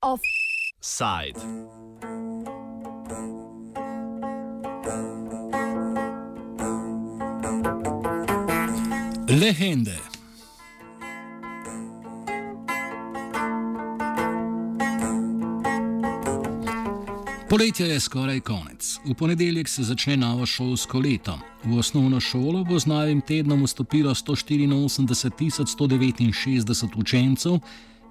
Offside. 0.00 1.38
Legende. 9.28 10.17
Poletje 17.50 17.88
je 17.88 18.00
skoraj 18.00 18.40
konec. 18.40 18.98
V 19.04 19.14
ponedeljek 19.14 19.68
se 19.68 19.82
začne 19.82 20.16
novo 20.16 20.46
šolsko 20.46 20.98
leto. 20.98 21.38
V 21.64 21.78
osnovno 21.78 22.20
šolo 22.20 22.64
bo 22.64 22.78
z 22.78 22.86
novim 22.86 23.20
tednom 23.20 23.64
vstopilo 23.64 24.14
184.169 24.14 26.96
učencev, 26.96 27.58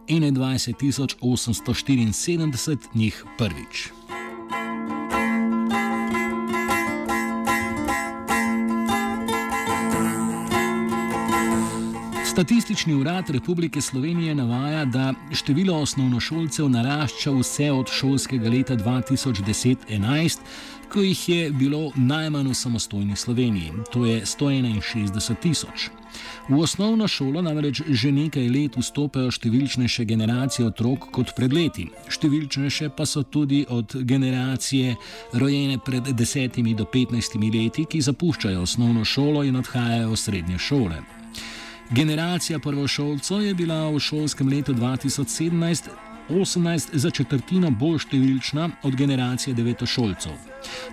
21.874 0.09 2.77
njih 2.93 3.25
prvič. 3.37 3.89
Statistični 12.37 12.93
urad 12.93 13.29
Republike 13.29 13.81
Slovenije 13.81 14.35
navaja, 14.35 14.85
da 14.85 15.13
število 15.33 15.79
osnovnošolcev 15.81 16.69
narašča 16.69 17.31
vse 17.31 17.71
od 17.71 17.89
šolskega 17.91 18.49
leta 18.49 18.75
2010-2011, 18.75 20.37
ko 20.93 21.01
jih 21.01 21.29
je 21.29 21.49
bilo 21.51 21.91
najmanj 21.95 22.47
v 22.47 22.53
samostojni 22.53 23.15
Sloveniji, 23.15 23.71
to 23.93 24.05
je 24.05 24.21
161 24.21 25.35
tisoč. 25.41 25.89
V 26.49 26.61
osnovno 26.61 27.07
šolo 27.07 27.41
namreč 27.41 27.81
že 27.89 28.11
nekaj 28.11 28.49
let 28.49 28.77
vstopajo 28.77 29.33
številčnejše 29.33 30.05
generacije 30.05 30.67
otrok 30.69 31.09
kot 31.11 31.33
pred 31.35 31.53
leti. 31.53 31.89
Številčnejše 32.05 32.93
pa 32.93 33.09
so 33.09 33.23
tudi 33.23 33.65
od 33.69 33.97
generacije 33.97 34.95
rojene 35.33 35.81
pred 35.81 36.13
10 36.13 36.61
do 36.75 36.85
15 36.85 37.41
leti, 37.53 37.89
ki 37.89 38.01
zapuščajo 38.01 38.61
osnovno 38.61 39.05
šolo 39.05 39.43
in 39.43 39.55
odhajajo 39.55 40.13
v 40.13 40.25
srednje 40.27 40.59
šole. 40.61 41.16
Generacija 41.91 42.59
prvošolcev 42.59 43.41
je 43.41 43.53
bila 43.53 43.89
v 43.89 43.99
šolskem 43.99 44.49
letu 44.49 44.73
2017-18 44.73 46.89
za 46.93 47.11
četrtino 47.11 47.71
bolj 47.71 47.99
številčna 48.03 48.69
od 48.83 48.95
generacije 48.95 49.55
devetošolcev. 49.55 50.31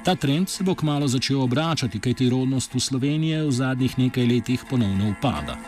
Ta 0.06 0.14
trend 0.14 0.48
se 0.48 0.64
bo 0.64 0.74
kmalo 0.74 1.08
začel 1.10 1.42
obračati, 1.42 1.98
kajti 1.98 2.28
rodnost 2.30 2.74
v 2.74 2.80
Sloveniji 2.80 3.42
v 3.42 3.50
zadnjih 3.50 3.98
nekaj 3.98 4.26
letih 4.26 4.64
ponovno 4.70 5.10
upada. 5.10 5.58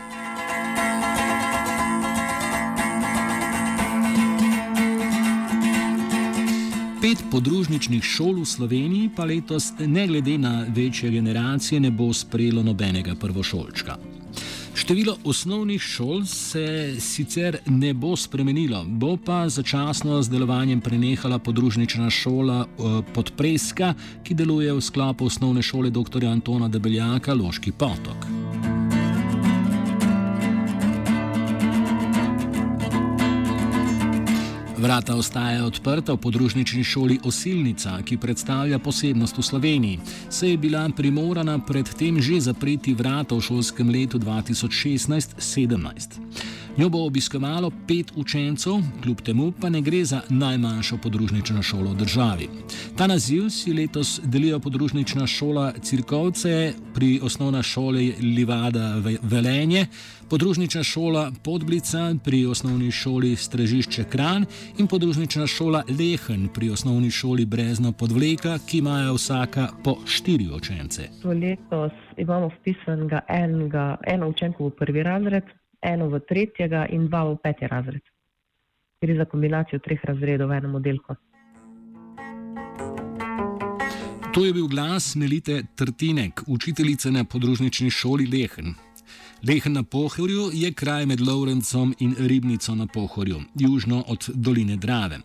Pet 7.01 7.17
podružničnih 7.31 8.03
šol 8.03 8.41
v 8.41 8.45
Sloveniji 8.45 9.09
pa 9.15 9.25
letos, 9.27 9.73
ne 9.79 10.07
glede 10.07 10.37
na 10.37 10.65
večje 10.67 11.11
generacije, 11.11 11.79
ne 11.79 11.91
bo 11.91 12.13
sprejelo 12.13 12.63
nobenega 12.63 13.15
prvošolčka. 13.15 14.16
Število 14.77 15.17
osnovnih 15.23 15.81
šol 15.81 16.25
se 16.25 16.95
sicer 16.99 17.57
ne 17.65 17.93
bo 17.93 18.15
spremenilo, 18.15 18.83
bo 18.87 19.17
pa 19.17 19.49
začasno 19.49 20.21
z 20.21 20.29
delovanjem 20.29 20.81
prenehala 20.81 21.39
podružnična 21.39 22.09
šola 22.09 22.59
eh, 22.61 23.01
Podpreska, 23.13 23.93
ki 24.23 24.37
deluje 24.37 24.73
v 24.73 24.81
sklopu 24.81 25.25
osnovne 25.25 25.65
šole 25.65 25.89
dr. 25.89 26.25
Antona 26.25 26.69
Debeljaka 26.69 27.33
Loški 27.33 27.71
potok. 27.71 28.36
Vrata 34.87 35.19
ostajajo 35.19 35.67
odprta 35.67 36.13
v 36.13 36.17
podružnični 36.17 36.83
šoli 36.83 37.19
Osilnica, 37.27 37.99
ki 38.07 38.17
predstavlja 38.17 38.79
posebnost 38.79 39.37
v 39.37 39.43
Sloveniji. 39.43 39.99
Se 40.29 40.49
je 40.49 40.57
bila 40.57 40.89
primorana 40.95 41.59
predtem 41.59 42.21
že 42.23 42.39
zapreti 42.39 42.93
vrata 42.95 43.35
v 43.35 43.41
šolskem 43.43 43.89
letu 43.89 44.19
2016-2017. 44.19 46.66
Njo 46.77 46.89
bo 46.89 47.05
obiskovalo 47.05 47.71
pet 47.87 48.11
učencev, 48.15 48.73
kljub 49.03 49.21
temu 49.21 49.51
pa 49.61 49.69
ne 49.69 49.81
gre 49.81 50.05
za 50.05 50.21
najmanjšo 50.29 50.97
podružnično 51.03 51.63
šolo 51.63 51.91
v 51.91 51.95
državi. 51.95 52.49
Ta 52.97 53.07
naziv 53.07 53.49
si 53.49 53.73
letos 53.73 54.19
delijo 54.23 54.59
podružnična 54.59 55.27
šola 55.27 55.71
Cirkovce 55.81 56.73
pri 56.93 57.19
osnovna 57.23 57.63
šoli 57.63 58.13
Livada 58.21 59.01
Velenje, 59.21 59.87
podružnična 60.29 60.83
šola 60.83 61.31
Podblica 61.43 62.15
pri 62.23 62.45
osnovni 62.45 62.91
šoli 62.91 63.35
Strežišče 63.35 64.03
Kran 64.03 64.45
in 64.77 64.87
podružnična 64.87 65.47
šola 65.47 65.83
Lehen 65.99 66.47
pri 66.53 66.69
osnovni 66.69 67.11
šoli 67.11 67.45
Brezno 67.45 67.91
Podvleka, 67.91 68.59
ki 68.69 68.77
imajo 68.77 69.13
vsaka 69.13 69.67
po 69.83 69.97
štiri 70.05 70.49
učence. 70.55 71.09
To 71.21 71.29
letos 71.29 71.91
imamo 72.17 72.49
vpisanega 72.59 73.21
enega, 73.29 73.97
eno 74.07 74.29
učenko 74.29 74.67
v 74.67 74.75
prvi 74.79 75.03
razred, 75.03 75.43
eno 75.81 76.09
v 76.09 76.19
tretjega 76.19 76.85
in 76.89 77.07
dva 77.07 77.23
v 77.31 77.37
peti 77.43 77.67
razred. 77.67 78.03
Gre 79.01 79.15
za 79.15 79.25
kombinacijo 79.25 79.79
treh 79.79 80.01
razredov 80.03 80.49
v 80.49 80.57
enem 80.57 80.75
oddelku. 80.75 81.15
To 84.33 84.45
je 84.45 84.53
bil 84.53 84.67
glas 84.67 85.15
Melite 85.15 85.63
Trtinek, 85.75 86.41
učiteljice 86.47 87.11
na 87.11 87.23
podružnični 87.23 87.89
šoli 87.89 88.25
Lehen. 88.25 88.75
Lehen 89.47 89.73
na 89.73 89.83
Pohorju 89.83 90.49
je 90.53 90.73
kraj 90.73 91.05
med 91.05 91.21
Lovrencom 91.21 91.93
in 91.99 92.15
Ribnico 92.19 92.75
na 92.75 92.87
Pohorju, 92.87 93.39
južno 93.55 94.03
od 94.07 94.29
doline 94.33 94.75
Drave. 94.75 95.19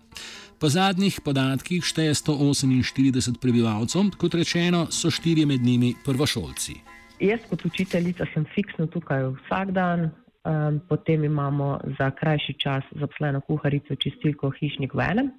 Po 0.61 0.69
zadnjih 0.69 1.21
podatkih 1.25 1.85
šteje 1.85 2.15
148 2.15 3.39
prebivalcev, 3.41 4.15
kot 4.19 4.35
rečeno, 4.35 4.87
so 4.91 5.11
štirje 5.11 5.47
med 5.47 5.61
njimi 5.61 5.95
prvošolci. 6.05 6.75
Jaz 7.21 7.41
kot 7.51 7.65
učiteljica 7.65 8.25
sem 8.35 8.45
fiksno 8.55 8.87
tukaj 8.87 9.25
vsak 9.43 9.71
dan, 9.71 10.11
um, 10.45 10.81
potem 10.89 11.25
imamo 11.25 11.81
za 11.99 12.11
krajši 12.11 12.53
čas 12.59 12.85
zaposleno 12.91 13.41
kuharico, 13.41 13.95
čistilko, 13.95 14.51
hišnik 14.51 14.95
v 14.95 15.01
enem. 15.11 15.31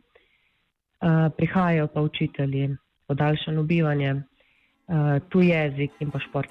Uh, 1.04 1.30
prihajajo 1.38 1.88
pa 1.88 2.02
učitelji, 2.02 2.76
podaljšano 3.08 3.64
bivanje, 3.64 4.14
uh, 4.14 5.20
tu 5.30 5.42
jezik 5.42 5.92
in 6.00 6.12
pa 6.12 6.20
šport. 6.20 6.50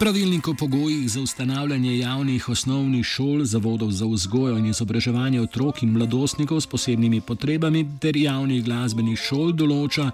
Pravilnik 0.00 0.48
o 0.48 0.54
pogojih 0.54 1.10
za 1.10 1.20
ustanavljanje 1.20 1.98
javnih 1.98 2.48
osnovnih 2.48 3.06
šol, 3.06 3.44
zavodov 3.44 3.90
za 3.90 4.06
vzgojo 4.06 4.56
in 4.58 4.66
izobraževanje 4.66 5.40
otrok 5.40 5.82
in 5.82 5.92
mladostnikov 5.92 6.60
s 6.60 6.66
posebnimi 6.66 7.20
potrebami 7.20 7.84
ter 8.00 8.16
javnih 8.16 8.64
glasbenih 8.64 9.18
šol 9.20 9.52
določa, 9.52 10.08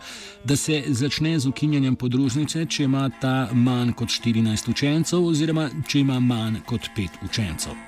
da 0.45 0.57
se 0.57 0.83
začne 0.89 1.39
z 1.39 1.47
ukinjanjem 1.47 1.95
podružnice, 1.97 2.67
če 2.67 2.83
ima 2.85 3.07
ta 3.21 3.49
manj 3.53 3.95
kot 3.95 4.11
14 4.11 4.75
učencev 4.75 5.23
oziroma 5.23 5.71
če 5.87 6.03
ima 6.03 6.19
manj 6.21 6.65
kot 6.67 6.91
5 6.99 7.23
učencev. 7.31 7.79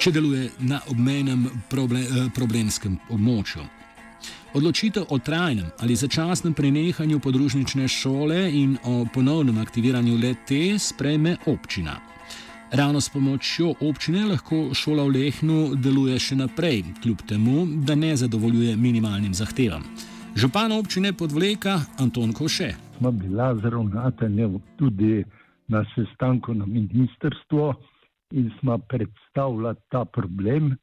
Če 0.00 0.10
deluje 0.10 0.50
na 0.58 0.80
obmejnem 0.88 1.50
problem, 1.68 2.32
problemskem 2.32 2.96
območju. 3.10 3.83
Odločitev 4.54 5.10
o 5.10 5.18
trajnem 5.18 5.66
ali 5.82 5.96
začasnem 5.98 6.54
prenehanju 6.54 7.18
podružnične 7.18 7.88
šole 7.88 8.38
in 8.54 8.76
o 8.86 9.02
ponovnem 9.14 9.58
aktiviranju 9.58 10.14
lete 10.14 10.78
sprejme 10.78 11.36
občina. 11.46 11.98
Ravno 12.70 13.00
s 13.00 13.10
pomočjo 13.10 13.74
občine 13.80 14.22
lahko 14.24 14.70
šola 14.74 15.02
v 15.04 15.10
Lehnu 15.16 15.74
deluje 15.74 16.18
še 16.18 16.38
naprej, 16.38 16.84
kljub 17.02 17.26
temu, 17.26 17.66
da 17.82 17.94
ne 17.98 18.14
zadovoljuje 18.16 18.76
minimalnim 18.76 19.34
zahtevam. 19.34 19.82
Župan 20.38 20.72
občine 20.72 21.12
podvleka 21.12 21.74
Anton 21.98 22.32
Koše. 22.32 22.74
Smo 22.98 23.10
bila 23.10 23.56
zravnatelja 23.58 24.48
tudi 24.78 25.24
na 25.66 25.82
sestanku 25.96 26.54
na 26.54 26.66
ministrstvu 26.66 27.74
in 28.30 28.50
smo 28.60 28.78
predstavljali 28.78 29.76
ta 29.90 30.04
problem, 30.04 30.76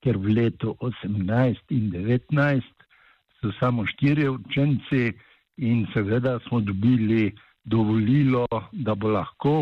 ker 0.00 0.16
v 0.16 0.40
letu 0.40 0.76
18 0.80 1.68
in 1.68 1.92
19 1.92 2.77
so 3.40 3.52
samo 3.60 3.86
štiri 3.86 4.28
učenci 4.28 5.12
in 5.56 5.86
seveda 5.92 6.38
smo 6.48 6.60
dobili 6.60 7.32
dovolilo, 7.64 8.46
da 8.72 8.94
bo 8.94 9.08
lahko 9.08 9.54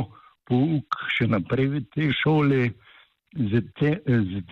pouk 0.47 0.99
še 1.17 1.27
naprej 1.29 1.69
v 1.73 1.81
tej 1.95 2.13
šoli, 2.23 2.63
z 3.37 3.63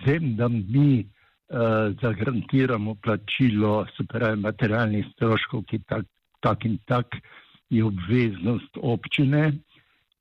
tem, 0.03 0.35
da 0.37 0.49
mi 0.49 1.01
uh, 1.01 1.93
zagarantiramo 2.01 2.95
plačilo, 3.01 3.85
se 3.95 4.03
pravi, 4.03 4.41
materialnih 4.41 5.07
stroškov, 5.13 5.63
ki 5.71 5.79
tak, 5.89 6.05
tak 6.43 6.65
in 6.65 6.77
tak 6.85 7.17
je 7.69 7.83
obveznost 7.83 8.77
občine. 8.81 9.55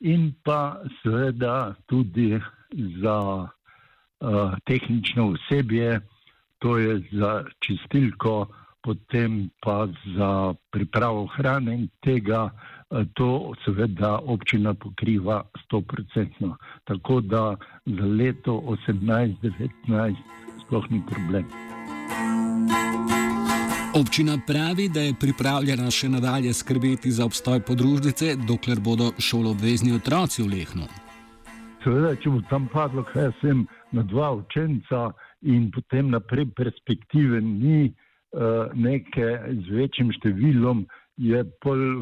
In 0.01 0.33
pa 0.45 0.81
seveda 1.03 1.75
tudi 1.91 2.39
za 3.03 3.19
uh, 3.45 4.57
tehnično 4.65 5.35
osebje, 5.35 6.01
to 6.59 6.79
je 6.79 7.01
za 7.13 7.45
čistilko, 7.61 8.47
potem 8.85 9.49
pa 9.65 9.89
za 10.17 10.55
pripravo 10.71 11.27
hrane 11.37 11.75
in 11.75 11.89
tega, 12.05 12.51
eh, 12.51 13.05
to 13.15 13.55
seveda 13.65 14.19
občina 14.19 14.75
pokriva 14.75 15.43
100%. 15.65 16.57
Tako 16.85 17.21
da 17.21 17.57
za 17.87 18.07
leto 18.07 18.53
18-19 18.53 20.17
sploh 20.67 20.91
ni 20.91 21.03
problem. 21.07 21.45
Občina 23.95 24.39
pravi, 24.47 24.89
da 24.89 25.01
je 25.01 25.15
pripravljena 25.21 25.91
še 25.91 26.09
nadalje 26.09 26.53
skrbeti 26.53 27.11
za 27.11 27.25
obstoj 27.25 27.61
podružnice, 27.61 28.35
dokler 28.49 28.81
bodo 28.81 29.13
šoloobvezni 29.19 29.95
otroci 29.95 30.43
v 30.43 30.49
Lehnu. 30.51 30.89
Seveda, 31.85 32.17
če 32.17 32.31
bo 32.31 32.41
tam 32.51 32.67
padlo, 32.73 33.05
kaj 33.13 33.31
sem 33.41 33.63
na 33.93 34.03
dva 34.03 34.33
učenca 34.35 35.13
in 35.47 35.71
potem 35.71 36.11
naprej 36.11 36.49
perspektive 36.57 37.41
ni 37.41 37.93
neke 38.75 39.27
z 39.63 39.71
večjim 39.71 40.11
številom, 40.11 40.85
je 41.17 41.45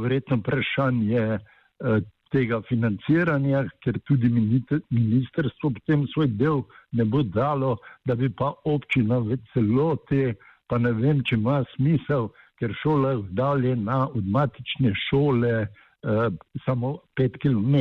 vredno 0.00 0.38
vprašanje 0.40 1.24
uh, 1.36 1.98
tega 2.32 2.62
financiranja, 2.64 3.66
ker 3.84 3.98
tudi 4.08 4.30
ministrstvo 4.32 5.74
potem 5.76 6.06
svoj 6.14 6.30
del 6.40 6.62
ne 6.96 7.04
bo 7.04 7.20
dalo, 7.22 7.74
da 8.08 8.16
bi 8.16 8.30
pa 8.32 8.54
občina 8.64 9.20
v 9.20 9.36
celoti 9.52 10.32
pa 10.72 10.78
ne 10.80 10.94
vem, 10.96 11.20
če 11.28 11.36
ima 11.36 11.58
smisel, 11.74 12.30
ker 12.56 12.72
šola 12.80 13.10
je 13.12 13.20
oddaljena 13.26 13.98
od 14.08 14.28
matične 14.36 14.94
šole 15.08 15.50
eh, 15.60 16.30
samo 16.64 16.94
pet 17.18 17.36
km. 17.42 17.76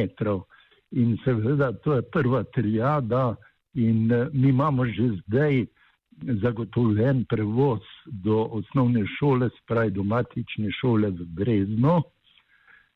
In 1.00 1.14
seveda, 1.24 1.72
to 1.86 1.96
je 1.96 2.04
prva 2.12 2.44
trijada, 2.52 3.38
in 3.80 4.12
eh, 4.12 4.28
mi 4.34 4.50
imamo 4.52 4.86
že 4.92 5.08
zdaj 5.22 5.64
zagotovljen 6.22 7.26
prevoz 7.30 7.82
do 8.06 8.48
osnovne 8.52 9.06
šole, 9.20 9.50
spravi 9.62 9.92
do 9.92 10.04
matične 10.04 10.72
šole 10.82 11.10
v 11.10 11.26
Brezno. 11.26 12.02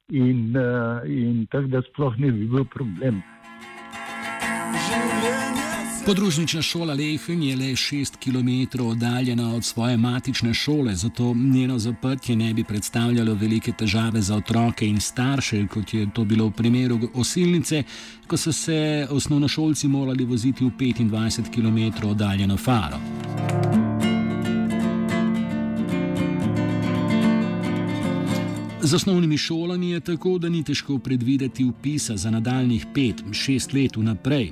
In, 0.09 0.57
eh, 0.57 1.07
in 1.09 1.47
tako 1.51 1.67
da 1.67 1.81
sploh 1.81 2.17
ne 2.17 2.31
bi 2.31 2.45
bil 2.47 2.65
problem. 2.65 3.21
Podružnična 6.05 6.61
šola 6.61 6.93
Lehen 6.93 7.43
je 7.43 7.55
le 7.55 7.65
6 7.65 8.15
km 8.17 8.83
oddaljena 8.87 9.55
od 9.55 9.65
svoje 9.65 9.97
matične 9.97 10.53
šole, 10.53 10.95
zato 10.95 11.33
njeno 11.33 11.79
zaprtje 11.79 12.35
ne 12.35 12.53
bi 12.53 12.63
predstavljalo 12.63 13.33
velike 13.33 13.71
težave 13.71 14.21
za 14.21 14.35
otroke 14.35 14.87
in 14.87 15.01
starše, 15.01 15.67
kot 15.67 15.93
je 15.93 16.07
to 16.13 16.25
bilo 16.25 16.45
v 16.45 16.51
primeru 16.51 16.99
osilnice, 17.13 17.83
ko 18.27 18.37
so 18.37 18.51
se 18.51 19.07
osnovnošolci 19.09 19.87
morali 19.87 20.25
voziti 20.25 20.65
v 20.65 20.69
25 20.69 21.49
km 21.53 22.07
oddaljeno 22.07 22.57
faro. 22.57 22.99
Z 28.85 28.93
osnovnimi 28.93 29.37
šolami 29.37 29.89
je 29.89 29.99
tako, 29.99 30.37
da 30.37 30.49
ni 30.49 30.59
težko 30.63 30.99
predvideti 31.03 31.63
upisa 31.65 32.13
za 32.17 32.29
nadaljnih 32.31 32.85
5-6 32.95 33.73
let 33.73 33.95
vnaprej. 33.97 34.51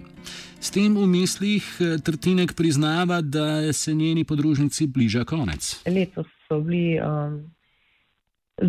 S 0.59 0.71
tem 0.74 0.95
v 0.97 1.06
mislih 1.06 1.62
eh, 1.80 1.97
Trtinek 2.01 2.56
priznava, 2.57 3.21
da 3.21 3.74
se 3.74 3.94
njeni 3.94 4.24
podružnici 4.25 4.88
bliža 4.88 5.21
konec. 5.24 5.83
Letos 5.85 6.25
so 6.47 6.57
bili 6.59 6.97
um, 6.97 7.35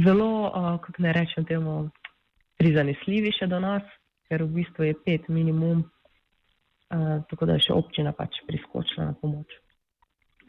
zelo, 0.04 0.52
uh, 0.52 0.76
kako 0.84 1.02
ne 1.02 1.12
rečem, 1.12 1.46
temu, 1.48 1.88
prizanesljivi 2.60 3.32
še 3.32 3.48
do 3.48 3.62
nas, 3.64 3.88
ker 4.28 4.44
v 4.44 4.50
bistvu 4.58 4.90
je 4.90 4.98
pet 5.06 5.32
minimum, 5.32 5.80
uh, 5.80 7.24
tako 7.30 7.48
da 7.48 7.56
je 7.56 7.70
še 7.70 7.78
občina 7.78 8.12
pač 8.12 8.42
priskočila 8.44 9.08
na 9.14 9.16
pomoč. 9.16 9.56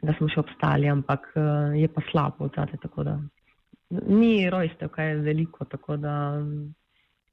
Da 0.03 0.12
smo 0.19 0.27
še 0.27 0.44
obstali, 0.44 0.91
ampak 0.91 1.31
uh, 1.38 1.71
je 1.71 1.88
pa 1.88 2.03
slabo, 2.12 2.51
zate, 2.51 2.83
tako 2.83 3.07
da 3.07 3.15
ni 4.07 4.50
rojstev, 4.50 4.89
kaj 4.89 5.09
je 5.09 5.15
veliko, 5.15 5.65
tako 5.65 5.97
da 5.97 6.44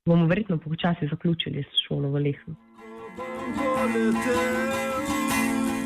bomo 0.04 0.26
verjetno 0.26 0.58
počasi 0.58 1.08
zaključili 1.10 1.62
s 1.62 1.86
šolo 1.86 2.08
v 2.08 2.22
Lehnu. 2.26 2.56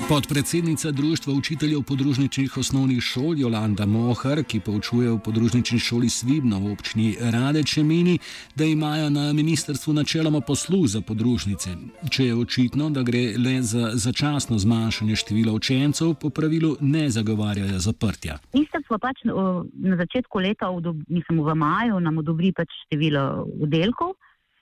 Podpredsednica 0.08 0.91
Društva 0.91 1.32
učiteljev 1.32 1.82
podružničnih 1.82 2.56
osnovnih 2.56 3.00
šol 3.03 3.38
Jolanda 3.38 3.87
Mohar, 3.87 4.44
ki 4.47 4.61
poučuje 4.61 5.11
v 5.11 5.19
podružnični 5.19 5.79
šoli 5.79 6.08
Svibno 6.08 6.61
v 6.61 6.73
občini 6.73 7.17
Radeče, 7.20 7.82
meni, 7.82 8.19
da 8.55 8.64
imajo 8.64 9.11
na 9.11 9.32
ministrstvu 9.32 9.93
načeloma 9.93 10.41
posluh 10.41 10.87
za 10.87 11.00
podružnice. 11.00 11.70
Če 12.11 12.25
je 12.25 12.37
očitno, 12.37 12.91
da 12.91 13.03
gre 13.03 13.35
le 13.35 13.56
za 13.62 13.91
začasno 13.94 14.58
zmanjšanje 14.58 15.17
števila 15.17 15.53
učencev, 15.53 16.14
po 16.14 16.31
pravilu 16.31 16.76
ne 16.81 17.11
zagovarjajo 17.11 17.79
zaprtja. 17.79 18.38
Ministrstvo 18.55 18.99
pač 19.03 19.26
na 19.26 19.97
začetku 19.97 20.38
leta, 20.38 20.70
mislim 21.08 21.43
v 21.43 21.55
maju, 21.55 22.00
nam 22.00 22.23
odobri 22.23 22.55
pač 22.55 22.70
število 22.87 23.43
oddelkov 23.58 24.14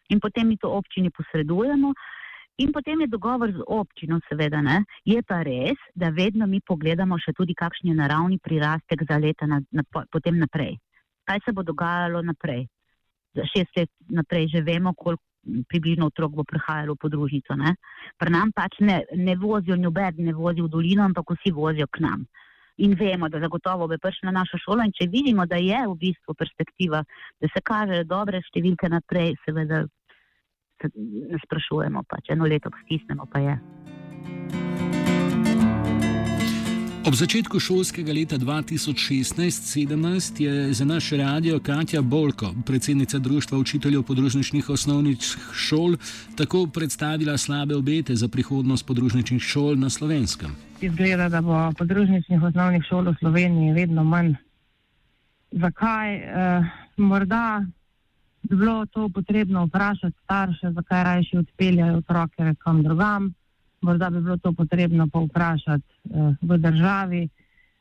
in 0.08 0.20
potem 0.20 0.48
mi 0.48 0.56
to 0.56 0.72
občini 0.72 1.10
posredujemo. 1.10 1.92
In 2.56 2.70
potem 2.70 3.00
je 3.00 3.10
dogovor 3.10 3.50
z 3.50 3.62
občino, 3.66 4.20
seveda, 4.28 4.60
ne? 4.62 4.84
je 5.02 5.22
pa 5.26 5.42
res, 5.42 5.78
da 5.94 6.12
vedno 6.14 6.46
mi 6.46 6.60
pogledamo 6.62 7.18
še 7.18 7.34
tudi, 7.34 7.54
kakšen 7.54 7.90
je 7.90 7.96
naravni 7.98 8.38
prirastek 8.38 9.02
za 9.08 9.18
leta 9.18 9.48
na, 9.50 9.58
na, 9.74 9.82
potem 9.90 10.38
naprej. 10.38 10.78
Kaj 11.26 11.42
se 11.42 11.52
bo 11.52 11.64
dogajalo 11.66 12.22
naprej? 12.22 12.68
Za 13.34 13.42
šest 13.50 13.74
let 13.74 13.90
naprej 14.06 14.52
že 14.54 14.62
vemo, 14.62 14.94
koliko 14.94 15.22
približno 15.68 16.06
otrok 16.06 16.32
bo 16.32 16.44
prihajalo 16.44 16.94
v 16.94 17.02
podružnico. 17.02 17.58
Pri 18.16 18.30
nam 18.30 18.52
pač 18.54 18.78
ne, 18.80 19.02
ne 19.12 19.34
vozijo, 19.36 19.76
noben 19.76 20.22
ne 20.22 20.32
vozi 20.32 20.62
v 20.62 20.70
dolino, 20.70 21.04
ampak 21.04 21.34
vsi 21.34 21.52
vozijo 21.52 21.90
k 21.90 22.06
nam. 22.06 22.24
In 22.78 22.94
vemo, 22.94 23.28
da 23.28 23.42
zagotovo 23.42 23.86
bo 23.90 23.98
prišla 23.98 24.30
na 24.30 24.40
našo 24.40 24.58
šolo. 24.62 24.86
In 24.86 24.94
če 24.94 25.10
vidimo, 25.10 25.46
da 25.46 25.58
je 25.58 25.82
v 25.90 25.98
bistvu 25.98 26.34
perspektiva, 26.34 27.02
da 27.40 27.50
se 27.50 27.60
kažejo 27.62 28.06
dobre 28.06 28.40
številke 28.46 28.88
naprej, 28.88 29.34
seveda 29.44 29.84
ne 29.84 29.90
sprašujemo, 31.44 32.04
pa 32.08 32.20
če 32.24 32.36
eno 32.36 32.50
leto 32.50 32.72
stisnemo, 32.84 33.24
pa 33.32 33.38
je. 33.38 33.58
Ob 37.04 37.12
začetku 37.12 37.60
šolskega 37.60 38.16
leta 38.16 38.40
2016-2017 38.40 40.40
je 40.40 40.72
za 40.72 40.84
naš 40.84 41.10
radio 41.10 41.60
Katja 41.60 42.02
Bolko, 42.02 42.54
predsednica 42.66 43.18
Društva 43.18 43.58
učiteljev 43.58 44.02
podružničnih 44.02 44.70
osnovnih 44.70 45.18
šol, 45.52 45.96
tako 46.36 46.66
predstavila 46.66 47.38
slabe 47.38 47.76
obete 47.76 48.16
za 48.16 48.28
prihodnost 48.28 48.86
podružničnih 48.86 49.42
šol 49.42 49.76
na 49.76 49.90
slovenskem. 49.90 50.56
Izgleda, 50.80 51.28
da 51.28 51.40
bo 51.40 51.72
podružničnih 51.78 52.42
osnovnih 52.42 52.82
šol 52.88 53.04
v 53.12 53.14
Sloveniji 53.20 53.72
vedno 53.72 54.04
manj. 54.04 54.34
Zakaj? 55.52 56.14
Eh, 56.16 56.64
morda 56.96 57.66
bi 58.44 58.56
bilo 58.56 58.86
to 58.86 59.08
potrebno 59.08 59.64
vprašati 59.64 60.16
starše, 60.24 60.70
zakaj 60.70 61.04
rajši 61.04 61.36
odpeljajo 61.36 61.96
otroke 61.96 62.54
kam 62.58 62.82
drugam. 62.82 63.32
Morda 63.80 64.10
bi 64.10 64.20
bilo 64.20 64.36
to 64.36 64.52
potrebno 64.52 65.08
pa 65.12 65.18
vprašati 65.18 65.84
eh, 66.04 66.34
v 66.42 66.58
državi, 66.58 67.28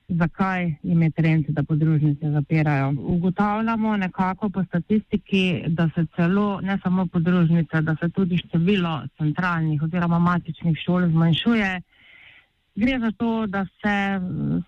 zakaj 0.08 0.74
jim 0.84 1.02
je 1.02 1.12
trend, 1.12 1.46
da 1.48 1.64
podružnice 1.64 2.32
zapirajo. 2.32 2.94
Ugotavljamo 3.00 3.98
nekako 3.98 4.50
po 4.50 4.64
statistiki, 4.64 5.64
da 5.68 5.90
se 5.96 6.06
celo, 6.16 6.62
ne 6.62 6.78
samo 6.84 7.06
podružnice, 7.06 7.82
da 7.82 7.96
se 7.96 8.10
tudi 8.10 8.38
število 8.38 9.02
centralnih 9.18 9.84
oziroma 9.84 10.20
matičnih 10.20 10.78
šol 10.86 11.10
zmanjšuje. 11.10 11.82
Gre 12.76 13.00
za 13.00 13.12
to, 13.12 13.48
da 13.48 13.66
se 13.66 14.20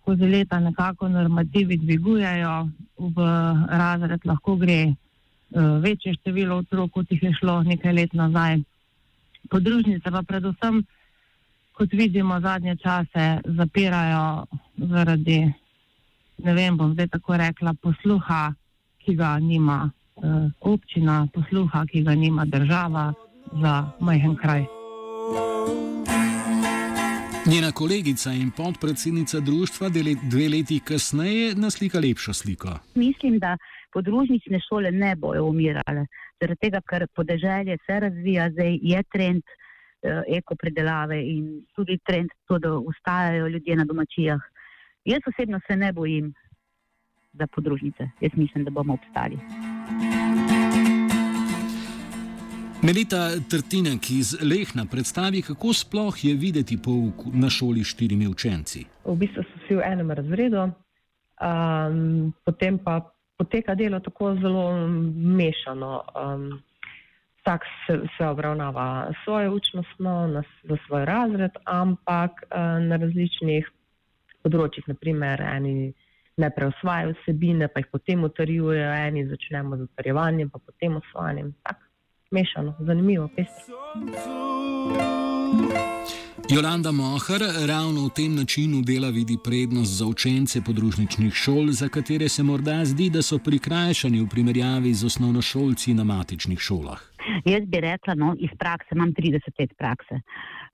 skozi 0.02 0.24
leta 0.24 0.60
nekako 0.60 1.10
normativi 1.10 1.78
dvigujejo, 1.78 2.68
v 2.98 3.16
razred 3.70 4.20
lahko 4.26 4.56
gre 4.56 4.94
Eh, 5.05 5.05
večje 5.82 6.14
število 6.14 6.58
otrok, 6.58 6.92
kot 6.92 7.12
jih 7.12 7.24
je 7.24 7.34
šlo 7.40 7.64
nekaj 7.64 7.94
let 7.94 8.14
nazaj. 8.14 8.60
Podružnice 9.50 10.12
pa 10.12 10.22
predvsem, 10.28 10.84
kot 11.74 11.94
vidimo, 11.94 12.40
zadnje 12.40 12.76
čase 12.76 13.40
zapirajo 13.46 14.46
zaradi, 14.78 15.54
ne 16.38 16.54
vem, 16.54 16.78
bom 16.78 16.94
zdaj 16.94 17.08
tako 17.08 17.38
rekla, 17.38 17.74
posluha, 17.82 18.54
ki 19.06 19.16
ga 19.16 19.40
nima 19.40 19.90
eh, 19.90 20.50
občina, 20.62 21.28
posluha, 21.34 21.86
ki 21.86 22.04
ga 22.04 22.16
nima 22.16 22.46
država 22.46 23.14
za 23.62 23.92
majhen 24.00 24.36
kraj. 24.36 24.75
Njena 27.52 27.72
kolegica 27.72 28.32
in 28.34 28.52
podpredsednica 28.52 29.40
društva 29.40 29.90
dve 30.32 30.50
leti 30.50 30.80
kasneje 30.80 31.56
naslika 31.56 32.00
lepšo 32.00 32.34
sliko. 32.34 32.70
Mislim, 32.96 33.40
da 33.40 33.58
podružnične 33.94 34.60
šole 34.70 34.92
ne 34.92 35.16
bojo 35.16 35.46
umirale. 35.46 36.06
Zaradi 36.42 36.60
tega, 36.62 36.82
ker 36.90 37.08
podeželje 37.16 37.78
se 37.86 38.00
razvija, 38.00 38.50
zdaj 38.50 38.80
je 38.82 39.04
trend 39.14 39.44
eh, 39.46 40.22
ekopredelave 40.38 41.22
in 41.22 41.46
tudi 41.76 42.00
trend 42.08 42.30
to, 42.48 42.60
da 42.60 42.74
ustajajo 42.78 43.48
ljudje 43.48 43.76
na 43.76 43.86
domačijah. 43.86 44.42
Jaz 45.06 45.22
osebno 45.28 45.60
se 45.68 45.76
ne 45.76 45.94
bojim 45.94 46.34
za 47.34 47.48
podružnice. 47.48 48.10
Jaz 48.22 48.32
mislim, 48.34 48.64
da 48.64 48.72
bomo 48.72 48.94
obstali. 48.94 49.38
Melita 52.86 53.34
Trtinek 53.50 54.10
iz 54.12 54.36
Lehna 54.42 54.86
predstavi, 54.92 55.42
kako 55.42 55.74
sploh 55.74 56.24
je 56.24 56.34
videti 56.36 56.78
pouk 56.78 57.26
na 57.34 57.50
šoli 57.50 57.84
s 57.84 57.88
štirimi 57.96 58.28
učenci. 58.28 58.86
V 59.06 59.16
bistvu 59.18 59.44
so 59.44 59.62
vsi 59.64 59.78
v 59.80 59.86
enem 59.92 60.12
razredu, 60.12 60.68
Um, 61.36 62.32
potem 62.46 62.80
pa 62.80 63.12
poteka 63.36 63.76
delo 63.76 64.00
tako 64.00 64.36
zelo 64.40 64.88
mešano. 65.12 66.04
Um, 66.16 66.64
vsak 67.40 67.66
se, 67.88 68.00
se 68.18 68.28
obravnava 68.28 69.12
svojo 69.24 69.54
učno 69.54 69.84
snov 69.96 70.32
za 70.64 70.78
svoj 70.88 71.06
razred, 71.06 71.52
ampak 71.66 72.32
uh, 72.48 72.80
na 72.88 72.96
različnih 72.96 73.68
področjih, 74.48 74.88
naprimer, 74.88 75.42
eni 75.42 75.92
ne 76.38 76.50
preosvajajo 76.56 77.18
vsebine, 77.18 77.68
pa 77.68 77.84
jih 77.84 77.92
potem 77.92 78.24
utrjujejo, 78.24 78.94
eni 79.10 79.28
začnemo 79.28 79.78
z 79.78 79.90
utrjevanjem, 79.90 80.50
pa 80.50 80.64
potem 80.64 80.96
osvajanjem. 81.02 81.52
Tako 81.68 81.85
mešano, 82.32 82.74
zanimivo, 82.80 83.30
pestro. 83.36 83.76
Jolanda 86.50 86.92
Mohar 86.92 87.42
ravno 87.68 88.06
v 88.06 88.10
tem 88.14 88.36
načinu 88.36 88.82
dela 88.82 89.10
vidi 89.10 89.38
prednost 89.44 89.92
za 89.92 90.06
učence 90.06 90.62
podružničnih 90.62 91.34
šol, 91.34 91.72
za 91.72 91.88
katere 91.90 92.30
se 92.30 92.44
morda 92.44 92.86
zdi, 92.86 93.10
da 93.10 93.22
so 93.22 93.40
prikrajšani 93.40 94.22
v 94.22 94.28
primerjavi 94.30 94.94
z 94.94 95.06
osnovnošolci 95.06 95.94
na 95.94 96.04
matičnih 96.04 96.60
šolah. 96.60 97.02
Jaz 97.46 97.66
bi 97.66 97.82
rekla, 97.82 98.14
no, 98.14 98.36
iz 98.40 98.50
prakse, 98.60 98.90
imam 98.92 99.14
30 99.14 99.60
let 99.60 99.74
prakse. 99.78 100.22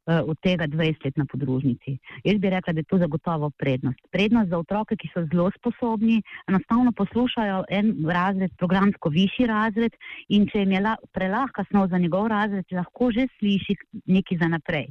Eh, 0.09 0.21
od 0.25 0.37
tega 0.41 0.65
20 0.65 1.05
let 1.05 1.17
na 1.17 1.25
podružnici. 1.29 1.99
Jaz 2.23 2.37
bi 2.41 2.49
rekla, 2.49 2.73
da 2.73 2.79
je 2.79 2.89
to 2.89 2.97
zagotovo 2.97 3.51
prednost. 3.57 3.99
Prednost 4.11 4.49
za 4.49 4.57
otroke, 4.57 4.95
ki 4.97 5.07
so 5.13 5.21
zelo 5.29 5.51
sposobni, 5.57 6.23
enostavno 6.49 6.91
poslušajo 6.91 7.63
en 7.69 7.91
razred, 8.09 8.51
programsko 8.57 9.09
višji 9.09 9.45
razred 9.45 9.93
in 10.27 10.47
če 10.49 10.63
jim 10.63 10.71
je 10.71 10.95
prelahka 11.13 11.63
snov 11.69 11.87
za 11.93 11.97
njegov 12.01 12.27
razred, 12.33 12.65
lahko 12.71 13.11
že 13.11 13.27
sliši 13.37 13.75
nekaj 14.05 14.37
za 14.41 14.47
naprej. 14.49 14.87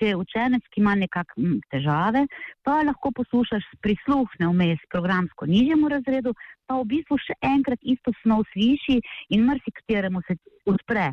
Če 0.00 0.06
je 0.06 0.16
učenec, 0.16 0.64
ki 0.72 0.80
ima 0.80 0.94
nekakšne 0.96 1.58
težave, 1.68 2.24
pa 2.64 2.78
lahko 2.88 3.12
poslušaš 3.20 3.66
prisluhne 3.84 4.48
vmes 4.48 4.80
programsko 4.88 5.44
nižjemu 5.44 5.92
razredu, 5.92 6.32
pa 6.64 6.80
v 6.80 6.88
bistvu 6.94 7.20
še 7.20 7.36
enkrat 7.44 7.84
isto 7.84 8.16
snov 8.22 8.48
sliši 8.54 8.96
in 9.28 9.44
mrsikateremu 9.44 10.24
se 10.24 10.40
odpre 10.64 11.12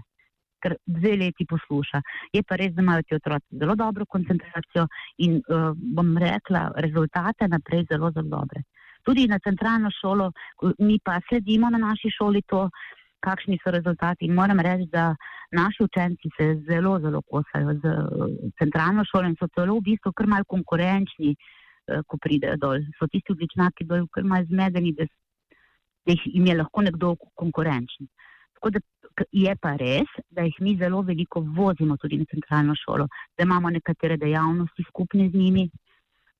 ker 0.61 0.75
dve 0.85 1.15
leti 1.17 1.45
posluša. 1.49 2.01
Je 2.33 2.43
pa 2.43 2.57
res, 2.61 2.73
da 2.75 2.85
imajo 2.85 3.07
ti 3.07 3.17
otroci 3.17 3.59
zelo 3.63 3.75
dobro 3.75 4.05
koncentracijo 4.05 4.87
in 5.25 5.41
uh, 5.41 5.71
bom 5.75 6.17
rekla, 6.17 6.69
rezultate 6.85 7.47
naprej 7.47 7.87
zelo, 7.91 8.11
zelo 8.15 8.29
dobre. 8.37 8.63
Tudi 9.03 9.27
na 9.27 9.39
centralno 9.39 9.89
šolo, 9.89 10.31
mi 10.79 10.99
pa 11.03 11.19
sledimo 11.27 11.69
na 11.69 11.77
naši 11.81 12.11
šoli 12.13 12.41
to, 12.47 12.67
kakšni 13.21 13.59
so 13.63 13.71
rezultati. 13.71 14.25
In 14.25 14.33
moram 14.33 14.59
reči, 14.59 14.87
da 14.91 15.15
naši 15.51 15.83
učenci 15.83 16.29
se 16.37 16.45
zelo, 16.69 16.99
zelo 16.99 17.21
kosajo 17.21 17.73
z 17.81 17.85
uh, 17.87 18.27
centralno 18.59 19.05
šolo 19.11 19.29
in 19.29 19.35
so 19.39 19.47
celo 19.55 19.77
v 19.77 19.85
bistvu 19.89 20.13
kar 20.17 20.27
mal 20.27 20.45
konkurenčni, 20.53 21.35
uh, 21.35 22.01
ko 22.07 22.17
pridejo 22.17 22.57
dol. 22.61 22.85
So 22.97 23.07
tisti 23.07 23.35
odličnaki 23.35 23.87
dol 23.91 24.07
kar 24.13 24.25
mal 24.33 24.45
zmedeni, 24.49 24.95
da, 24.97 25.07
da 26.05 26.17
jim 26.25 26.49
je 26.49 26.57
lahko 26.57 26.85
nekdo 26.87 27.15
konkurenčen. 27.43 28.09
Tako 28.57 28.73
da 28.77 28.81
je 29.31 29.55
pa 29.61 29.75
res, 29.75 30.09
da 30.29 30.43
jih 30.47 30.57
mi 30.59 30.75
zelo 30.77 31.01
veliko 31.01 31.39
vozimo 31.39 31.97
tudi 31.97 32.17
na 32.17 32.25
centralno 32.31 32.75
šolo, 32.75 33.07
da 33.37 33.43
imamo 33.43 33.69
nekatere 33.69 34.17
dejavnosti 34.17 34.83
skupne 34.89 35.29
z 35.29 35.33
njimi, 35.33 35.69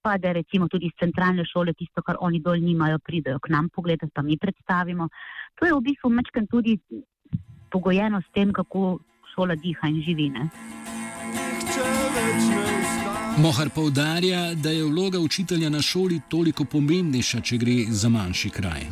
pa 0.01 0.17
da 0.17 0.31
recimo 0.31 0.67
tudi 0.67 0.85
iz 0.85 0.91
centralne 0.99 1.45
šole 1.45 1.73
tisto, 1.73 2.01
kar 2.01 2.17
oni 2.19 2.39
dol 2.39 2.57
nimajo, 2.59 2.99
pridejo 2.99 3.39
k 3.39 3.49
nam 3.49 3.69
pogledati, 3.69 4.11
pa 4.15 4.21
mi 4.21 4.37
predstavimo. 4.37 5.09
To 5.59 5.65
je 5.65 5.73
v 5.73 5.81
bistvu 5.81 6.09
mečken 6.09 6.47
tudi 6.47 6.79
pogojeno 7.71 8.21
s 8.21 8.33
tem, 8.33 8.53
kako 8.53 8.99
šola 9.35 9.55
diha 9.55 9.87
in 9.87 10.01
živi. 10.01 10.29
Ne? 10.29 10.49
Mohar 13.37 13.69
poudarja, 13.75 14.53
da 14.55 14.69
je 14.69 14.83
vloga 14.83 15.19
učitelja 15.19 15.69
na 15.69 15.81
šoli 15.81 16.21
toliko 16.29 16.65
pomembnejša, 16.65 17.41
če 17.41 17.57
gre 17.57 17.77
za 17.89 18.09
manjši 18.09 18.49
kraj. 18.49 18.85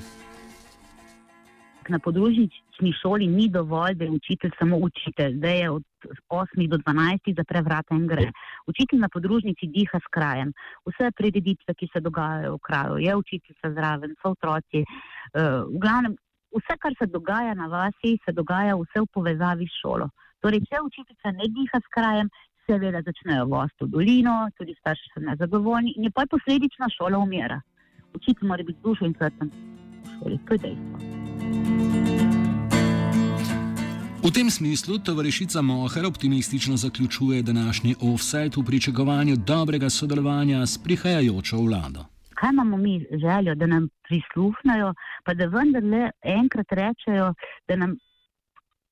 Na 1.89 1.99
podružnici 1.99 2.68
osmi 2.79 2.93
šoli 2.93 3.27
ni 3.27 3.49
dovolj, 3.49 3.93
da 3.93 4.03
je 4.03 4.11
učitelj 4.11 4.51
samo 4.59 4.77
učitelj, 4.77 5.33
da 5.33 5.47
je 5.47 5.69
od 5.69 5.83
8 6.29 6.67
do 6.67 6.77
12 6.77 7.35
zapre 7.35 7.61
vrata 7.61 7.95
in 7.95 8.07
gre. 8.07 8.31
Učitelj 8.67 8.99
na 8.99 9.09
podružnici 9.09 9.67
diha 9.67 9.99
s 9.99 10.07
krajem. 10.11 10.53
Vse 10.85 11.11
prireditve, 11.11 11.73
ki 11.73 11.87
se 11.93 11.99
dogajajo 11.99 12.55
v 12.55 12.59
kraju, 12.59 12.97
je 12.97 13.15
učiteljica 13.15 13.71
zraven, 13.71 14.15
so 14.21 14.31
otroci. 14.31 14.83
Uh, 14.83 15.67
v 15.75 15.79
glavnem, 15.83 16.15
vse, 16.55 16.77
kar 16.79 16.95
se 16.99 17.05
dogaja 17.05 17.53
na 17.53 17.67
vasi, 17.67 18.17
se 18.25 18.31
dogaja 18.31 18.75
vse 18.75 19.03
v 19.03 19.11
povezavi 19.13 19.67
s 19.67 19.81
šolo. 19.81 20.09
Torej, 20.39 20.63
če 20.69 20.83
učiteljica 20.85 21.35
ne 21.35 21.51
diha 21.55 21.83
s 21.83 21.93
krajem, 21.95 22.31
seveda 22.67 23.01
začnejo 23.01 23.45
vosti 23.45 23.83
v 23.83 23.91
dolino, 23.91 24.47
tudi 24.57 24.75
starši 24.79 25.13
so 25.13 25.25
nezadovoljni 25.25 25.97
in 25.97 26.07
je 26.07 26.15
pa 26.15 26.23
posledična 26.31 26.87
šola 26.97 27.17
umira. 27.17 27.61
Učitelj 28.15 28.47
mora 28.47 28.63
biti 28.63 28.79
dušo 28.83 29.05
in 29.05 29.15
srcem 29.19 29.51
šoli, 30.15 30.39
to 30.47 30.53
je 30.53 30.59
dejstvo. 30.67 31.08
V 34.19 34.31
tem 34.35 34.51
smislu 34.51 34.99
tovarišica 34.99 35.61
Mohar 35.61 36.05
optimistično 36.05 36.75
zaključuje 36.77 37.43
današnji 37.43 37.95
offset 38.01 38.57
v 38.57 38.63
pričakovanju 38.65 39.35
dobrega 39.35 39.89
sodelovanja 39.89 40.65
s 40.65 40.77
prihajajočo 40.83 41.57
vlado. 41.57 42.01
Kaj 42.35 42.49
imamo 42.49 42.77
mi 42.77 43.05
željo, 43.23 43.55
da 43.55 43.65
nam 43.65 43.87
prisluhnajo, 44.07 44.93
pa 45.23 45.33
da 45.33 45.45
vendarle 45.45 46.11
enkrat 46.21 46.67
rečejo, 46.71 47.33
da 47.67 47.75
nam 47.75 47.95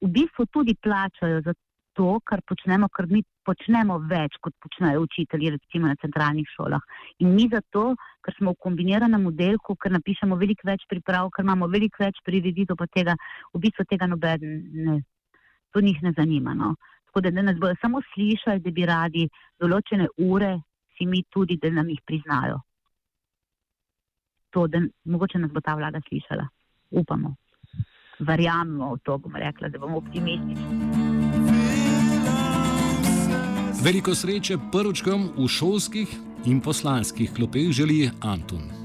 v 0.02 0.08
bistvu 0.08 0.46
tudi 0.46 0.76
plačajo 0.84 1.42
za 1.42 1.54
to, 1.94 2.20
kar 2.24 2.42
počnemo, 2.48 2.88
ker 2.88 3.06
mi 3.12 3.24
počnemo 3.46 3.98
več, 4.00 4.40
kot 4.42 4.56
počnejo 4.64 5.02
učitelji, 5.02 5.50
recimo 5.58 5.88
na 5.88 5.96
centralnih 6.02 6.48
šolah. 6.56 6.82
In 7.20 7.36
mi 7.36 7.50
zato, 7.52 7.96
ker 8.24 8.36
smo 8.38 8.56
v 8.56 8.62
kombiniranem 8.64 9.28
modelu, 9.28 9.76
ker 9.82 9.92
napišemo 9.92 10.40
veliko 10.40 10.72
več 10.72 10.88
priprav, 10.88 11.30
ker 11.36 11.44
imamo 11.44 11.68
veliko 11.68 12.04
več 12.06 12.24
prireditev, 12.24 12.80
pa 12.80 12.88
tega 12.96 13.20
v 13.54 13.64
bistvu 13.68 13.88
tega 13.92 14.08
noben 14.08 14.48
ne 14.88 14.98
to 15.72 15.82
njih 15.82 16.04
ne 16.04 16.14
zanima. 16.18 16.54
No. 16.54 16.76
Tako 17.06 17.22
da, 17.22 17.32
da 17.32 17.42
nas 17.42 17.58
bodo 17.60 17.76
samo 17.82 18.02
slišali, 18.14 18.60
da 18.60 18.72
bi 18.72 18.86
radi 18.86 19.28
določene 19.60 20.08
ure, 20.18 20.60
si 20.98 21.06
mi 21.06 21.24
tudi, 21.30 21.58
da 21.62 21.70
nam 21.70 21.90
jih 21.90 22.02
priznajo. 22.06 22.62
To, 24.50 24.68
da 24.68 24.82
mogoče 25.06 25.40
nas 25.40 25.52
bo 25.52 25.62
ta 25.62 25.76
vlada 25.76 26.02
slišala. 26.08 26.48
Upamo. 26.92 27.36
Verjamemo 28.20 28.96
v 28.96 29.04
to, 29.06 29.18
bom 29.18 29.36
rekla, 29.36 29.70
da 29.70 29.80
bomo 29.80 29.98
optimistični. 29.98 31.06
Veliko 33.84 34.16
sreče 34.16 34.58
prvočkom 34.72 35.30
v 35.38 35.48
šolskih 35.48 36.18
in 36.50 36.62
poslanskih 36.62 37.32
klopeh 37.36 37.70
želi 37.72 38.10
Antun. 38.22 38.77